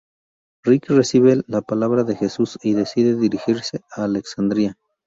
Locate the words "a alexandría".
3.95-4.75